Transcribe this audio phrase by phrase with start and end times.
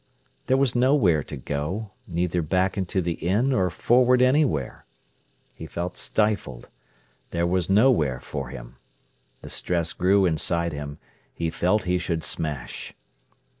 [0.47, 4.87] There was nowhere to go, neither back into the inn, or forward anywhere.
[5.53, 6.69] He felt stifled.
[7.29, 8.77] There was nowhere for him.
[9.43, 10.97] The stress grew inside him;
[11.35, 12.95] he felt he should smash.